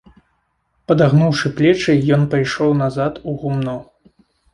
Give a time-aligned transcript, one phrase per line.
[0.91, 3.77] Падагнуўшы плечы, ён пайшоў назад у гумно.